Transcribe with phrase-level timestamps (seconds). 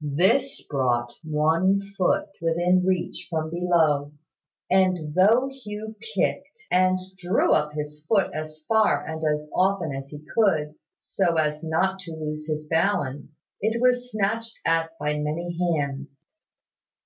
[0.00, 4.12] This brought one foot within reach from below;
[4.70, 10.08] and though Hugh kicked, and drew up his foot as far and as often as
[10.08, 15.58] he could, so as not to lose his balance, it was snatched at by many
[15.58, 16.24] hands.